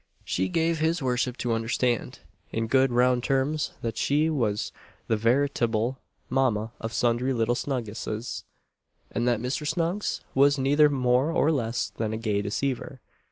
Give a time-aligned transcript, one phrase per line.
[0.25, 4.71] She gave his worship to understand, in good round terms, that she was
[5.05, 8.43] the veritable mamma of sundry little Snuggses;
[9.11, 9.67] and that Mr.
[9.67, 12.99] Snuggs was neither more nor less than a gay deceiver.